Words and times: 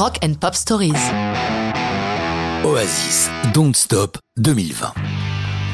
Rock 0.00 0.18
and 0.24 0.32
Pop 0.40 0.54
Stories. 0.54 0.94
Oasis, 2.64 3.28
Don't 3.52 3.74
Stop 3.74 4.16
2020. 4.38 4.94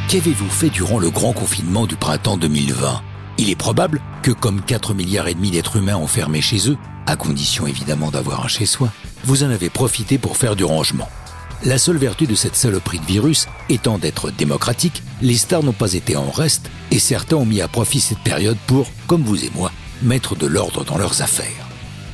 Qu'avez-vous 0.09 0.49
fait 0.49 0.69
durant 0.69 0.99
le 0.99 1.11
grand 1.11 1.33
confinement 1.33 1.87
du 1.87 1.95
printemps 1.95 2.37
2020 2.37 3.03
Il 3.39 3.51
est 3.51 3.55
probable 3.55 4.03
que 4.25 4.33
comme 4.33 4.63
4 4.63 4.95
milliards 4.95 5.29
et 5.29 5.35
demi 5.35 5.53
d'êtres 5.53 5.77
humains 5.77 5.95
enfermés 5.95 6.41
chez 6.41 6.69
eux, 6.69 6.77
à 7.07 7.15
condition 7.15 7.69
évidemment 7.69 8.11
d'avoir 8.11 8.45
un 8.45 8.49
chez 8.49 8.67
soi, 8.67 8.91
vous 9.23 9.45
en 9.45 9.51
avez 9.51 9.71
profité 9.71 10.19
pour 10.19 10.37
faire 10.37 10.57
du 10.57 10.65
rangement. 10.65 11.09
La 11.65 11.79
seule 11.79 11.99
vertu 11.99 12.27
de 12.27 12.35
cette 12.35 12.57
saloperie 12.57 12.99
de 12.99 13.07
virus 13.07 13.47
étant 13.69 13.97
d'être 13.97 14.33
démocratique, 14.33 15.05
les 15.23 15.37
stars 15.37 15.63
n'ont 15.63 15.73
pas 15.73 15.93
été 15.93 16.17
en 16.17 16.33
reste 16.33 16.69
et 16.91 16.99
certains 16.99 17.37
ont 17.37 17.47
mis 17.47 17.61
à 17.61 17.69
profit 17.69 18.01
cette 18.01 18.25
période 18.25 18.59
pour, 18.67 18.89
comme 19.07 19.23
vous 19.23 19.45
et 19.45 19.53
moi, 19.55 19.71
mettre 20.03 20.35
de 20.35 20.49
l'ordre 20.49 20.85
dans 20.85 20.99
leurs 20.99 21.23
affaires. 21.23 21.66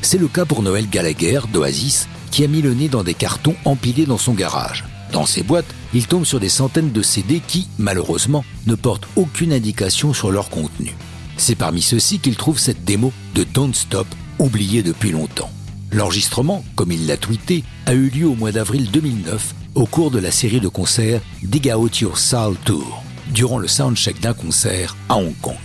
C'est 0.02 0.18
le 0.18 0.26
cas 0.26 0.44
pour 0.44 0.62
Noël 0.62 0.88
Gallagher 0.90 1.40
d'Oasis 1.52 2.08
qui 2.32 2.44
a 2.44 2.48
mis 2.48 2.60
le 2.60 2.74
nez 2.74 2.88
dans 2.88 3.04
des 3.04 3.14
cartons 3.14 3.54
empilés 3.64 4.04
dans 4.04 4.18
son 4.18 4.34
garage. 4.34 4.84
Dans 5.12 5.26
ces 5.26 5.42
boîtes, 5.42 5.72
il 5.94 6.06
tombe 6.06 6.24
sur 6.24 6.40
des 6.40 6.48
centaines 6.48 6.90
de 6.90 7.02
CD 7.02 7.40
qui, 7.46 7.68
malheureusement, 7.78 8.44
ne 8.66 8.74
portent 8.74 9.06
aucune 9.14 9.52
indication 9.52 10.12
sur 10.12 10.32
leur 10.32 10.50
contenu. 10.50 10.96
C'est 11.36 11.54
parmi 11.54 11.82
ceux-ci 11.82 12.18
qu'il 12.18 12.36
trouve 12.36 12.58
cette 12.58 12.84
démo 12.84 13.12
de 13.34 13.44
Don't 13.44 13.74
Stop, 13.74 14.06
oubliée 14.38 14.82
depuis 14.82 15.12
longtemps. 15.12 15.50
L'enregistrement, 15.92 16.64
comme 16.74 16.90
il 16.90 17.06
l'a 17.06 17.16
tweeté, 17.16 17.62
a 17.86 17.94
eu 17.94 18.08
lieu 18.08 18.26
au 18.26 18.34
mois 18.34 18.52
d'avril 18.52 18.90
2009 18.90 19.54
au 19.74 19.86
cours 19.86 20.10
de 20.10 20.18
la 20.18 20.30
série 20.30 20.60
de 20.60 20.68
concerts 20.68 21.20
Dig 21.42 21.72
Out 21.74 22.00
Your 22.00 22.18
Soul 22.18 22.56
Tour, 22.64 23.04
durant 23.32 23.58
le 23.58 23.68
soundcheck 23.68 24.20
d'un 24.20 24.34
concert 24.34 24.96
à 25.08 25.16
Hong 25.16 25.34
Kong. 25.40 25.56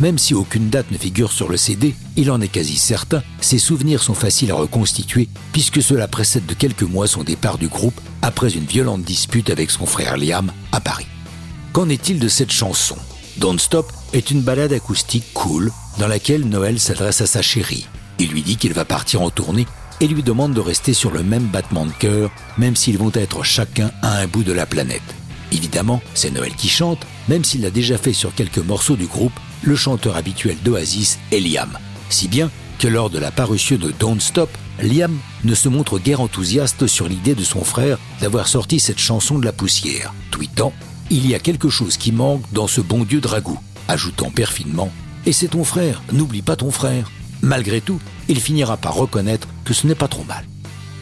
Même 0.00 0.18
si 0.18 0.34
aucune 0.34 0.68
date 0.68 0.90
ne 0.90 0.98
figure 0.98 1.32
sur 1.32 1.48
le 1.48 1.56
CD, 1.56 1.94
il 2.16 2.30
en 2.30 2.40
est 2.40 2.48
quasi 2.48 2.76
certain, 2.76 3.22
ses 3.40 3.58
souvenirs 3.58 4.02
sont 4.02 4.14
faciles 4.14 4.50
à 4.50 4.54
reconstituer 4.54 5.28
puisque 5.52 5.82
cela 5.82 6.08
précède 6.08 6.46
de 6.46 6.54
quelques 6.54 6.82
mois 6.82 7.06
son 7.06 7.22
départ 7.22 7.58
du 7.58 7.68
groupe 7.68 8.00
après 8.22 8.54
une 8.54 8.64
violente 8.64 9.02
dispute 9.02 9.50
avec 9.50 9.70
son 9.70 9.86
frère 9.86 10.16
Liam 10.16 10.52
à 10.72 10.80
Paris. 10.80 11.06
Qu'en 11.72 11.88
est-il 11.88 12.18
de 12.18 12.28
cette 12.28 12.52
chanson? 12.52 12.96
Don't 13.38 13.58
Stop 13.58 13.92
est 14.12 14.30
une 14.30 14.42
balade 14.42 14.72
acoustique 14.72 15.32
cool 15.34 15.72
dans 15.98 16.08
laquelle 16.08 16.48
Noël 16.48 16.78
s'adresse 16.78 17.20
à 17.20 17.26
sa 17.26 17.42
chérie, 17.42 17.86
il 18.18 18.28
lui 18.28 18.42
dit 18.42 18.56
qu'il 18.56 18.72
va 18.72 18.84
partir 18.84 19.22
en 19.22 19.30
tournée 19.30 19.66
et 20.00 20.06
lui 20.06 20.22
demande 20.22 20.54
de 20.54 20.60
rester 20.60 20.94
sur 20.94 21.10
le 21.10 21.22
même 21.22 21.46
battement 21.46 21.86
de 21.86 21.92
cœur, 21.92 22.30
même 22.58 22.76
s'ils 22.76 22.98
vont 22.98 23.12
être 23.14 23.42
chacun 23.42 23.90
à 24.02 24.18
un 24.18 24.26
bout 24.26 24.44
de 24.44 24.52
la 24.52 24.66
planète. 24.66 25.02
Évidemment, 25.52 26.02
c'est 26.14 26.30
Noël 26.30 26.54
qui 26.56 26.68
chante, 26.68 27.06
même 27.28 27.44
s'il 27.44 27.60
l'a 27.60 27.70
déjà 27.70 27.98
fait 27.98 28.14
sur 28.14 28.34
quelques 28.34 28.58
morceaux 28.58 28.96
du 28.96 29.06
groupe, 29.06 29.32
le 29.62 29.76
chanteur 29.76 30.16
habituel 30.16 30.56
d'Oasis 30.64 31.18
est 31.30 31.40
Liam. 31.40 31.78
Si 32.08 32.26
bien 32.26 32.50
que 32.78 32.88
lors 32.88 33.10
de 33.10 33.18
la 33.18 33.30
parution 33.30 33.76
de 33.76 33.92
Don't 33.92 34.20
Stop, 34.20 34.50
Liam 34.80 35.16
ne 35.44 35.54
se 35.54 35.68
montre 35.68 35.98
guère 35.98 36.22
enthousiaste 36.22 36.86
sur 36.86 37.06
l'idée 37.06 37.34
de 37.34 37.44
son 37.44 37.62
frère 37.62 37.98
d'avoir 38.20 38.48
sorti 38.48 38.80
cette 38.80 38.98
chanson 38.98 39.38
de 39.38 39.44
la 39.44 39.52
poussière, 39.52 40.14
tweetant 40.30 40.72
Il 41.10 41.28
y 41.28 41.34
a 41.34 41.38
quelque 41.38 41.68
chose 41.68 41.98
qui 41.98 42.12
manque 42.12 42.42
dans 42.52 42.66
ce 42.66 42.80
bon 42.80 43.04
Dieu 43.04 43.20
dragou, 43.20 43.60
ajoutant 43.88 44.30
perfidement 44.30 44.90
Et 45.26 45.32
c'est 45.32 45.48
ton 45.48 45.64
frère, 45.64 46.02
n'oublie 46.12 46.42
pas 46.42 46.56
ton 46.56 46.70
frère. 46.70 47.10
Malgré 47.42 47.82
tout, 47.82 48.00
il 48.28 48.40
finira 48.40 48.78
par 48.78 48.94
reconnaître 48.94 49.48
que 49.64 49.74
ce 49.74 49.86
n'est 49.86 49.94
pas 49.94 50.08
trop 50.08 50.24
mal. 50.24 50.44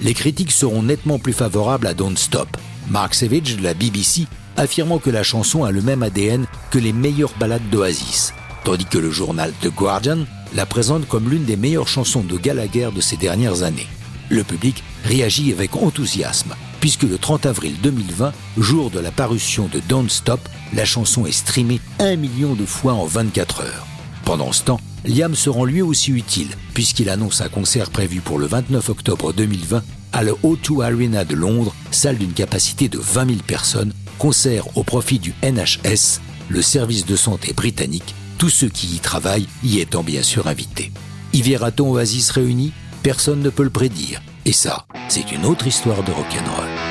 Les 0.02 0.14
critiques 0.14 0.52
seront 0.52 0.82
nettement 0.82 1.18
plus 1.18 1.34
favorables 1.34 1.86
à 1.86 1.94
Don't 1.94 2.16
Stop. 2.16 2.56
Mark 2.90 3.14
Savage 3.14 3.56
de 3.56 3.62
la 3.62 3.74
BBC 3.74 4.26
affirmant 4.60 4.98
que 4.98 5.10
la 5.10 5.22
chanson 5.22 5.64
a 5.64 5.70
le 5.70 5.80
même 5.80 6.02
ADN 6.02 6.46
que 6.70 6.78
les 6.78 6.92
meilleures 6.92 7.32
ballades 7.40 7.68
d'Oasis, 7.70 8.34
tandis 8.62 8.84
que 8.84 8.98
le 8.98 9.10
journal 9.10 9.52
The 9.62 9.68
Guardian 9.68 10.26
la 10.54 10.66
présente 10.66 11.08
comme 11.08 11.30
l'une 11.30 11.44
des 11.44 11.56
meilleures 11.56 11.88
chansons 11.88 12.20
de 12.20 12.36
Gallagher 12.36 12.90
de 12.94 13.00
ces 13.00 13.16
dernières 13.16 13.62
années. 13.62 13.86
Le 14.28 14.44
public 14.44 14.84
réagit 15.04 15.52
avec 15.52 15.76
enthousiasme, 15.76 16.54
puisque 16.80 17.04
le 17.04 17.16
30 17.16 17.46
avril 17.46 17.76
2020, 17.82 18.32
jour 18.58 18.90
de 18.90 19.00
la 19.00 19.10
parution 19.10 19.68
de 19.72 19.80
Don't 19.88 20.10
Stop, 20.10 20.40
la 20.74 20.84
chanson 20.84 21.24
est 21.24 21.32
streamée 21.32 21.80
un 21.98 22.16
million 22.16 22.54
de 22.54 22.66
fois 22.66 22.92
en 22.92 23.06
24 23.06 23.62
heures. 23.62 23.89
Pendant 24.24 24.52
ce 24.52 24.64
temps, 24.64 24.80
Liam 25.04 25.34
se 25.34 25.50
rend 25.50 25.64
lui 25.64 25.82
aussi 25.82 26.12
utile, 26.12 26.50
puisqu'il 26.74 27.08
annonce 27.08 27.40
un 27.40 27.48
concert 27.48 27.90
prévu 27.90 28.20
pour 28.20 28.38
le 28.38 28.46
29 28.46 28.88
octobre 28.88 29.32
2020 29.32 29.82
à 30.12 30.22
la 30.22 30.32
O2 30.32 30.84
Arena 30.84 31.24
de 31.24 31.34
Londres, 31.34 31.74
salle 31.90 32.18
d'une 32.18 32.32
capacité 32.32 32.88
de 32.88 32.98
20 32.98 33.26
000 33.26 33.38
personnes, 33.46 33.92
concert 34.18 34.76
au 34.76 34.82
profit 34.82 35.18
du 35.18 35.34
NHS, 35.42 36.20
le 36.48 36.62
service 36.62 37.06
de 37.06 37.16
santé 37.16 37.52
britannique, 37.52 38.14
tous 38.38 38.50
ceux 38.50 38.68
qui 38.68 38.88
y 38.88 38.98
travaillent 38.98 39.48
y 39.62 39.80
étant 39.80 40.02
bien 40.02 40.22
sûr 40.22 40.46
invités. 40.46 40.92
Y 41.32 41.42
verra-t-on 41.42 41.92
Oasis 41.92 42.30
réunis 42.30 42.72
Personne 43.02 43.40
ne 43.40 43.50
peut 43.50 43.62
le 43.62 43.70
prédire. 43.70 44.20
Et 44.44 44.52
ça, 44.52 44.86
c'est 45.08 45.32
une 45.32 45.46
autre 45.46 45.66
histoire 45.66 46.02
de 46.02 46.10
rock'n'roll. 46.10 46.89